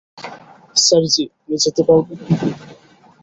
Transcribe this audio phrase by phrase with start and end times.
[0.75, 2.19] Sir ji, আপনি যেতে পারবেন?